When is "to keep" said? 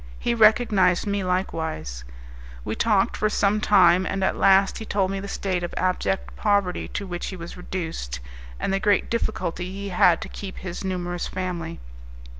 10.21-10.57